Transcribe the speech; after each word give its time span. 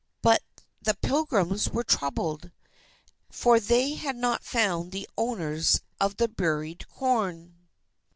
But 0.23 0.41
the 0.81 0.95
Pilgrims 0.95 1.69
were 1.69 1.83
troubled, 1.83 2.49
for 3.31 3.59
they 3.59 3.93
had 3.93 4.15
not 4.15 4.43
found 4.43 4.91
the 4.91 5.07
owners 5.15 5.81
of 5.99 6.17
the 6.17 6.27
buried 6.27 6.87
corn. 6.89 7.55